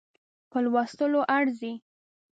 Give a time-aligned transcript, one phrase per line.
[0.49, 1.73] په لوستلو ارزي.